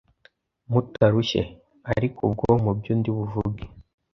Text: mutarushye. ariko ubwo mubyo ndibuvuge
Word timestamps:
mutarushye. 0.71 1.41
ariko 1.93 2.19
ubwo 2.27 2.47
mubyo 2.63 2.91
ndibuvuge 2.99 3.63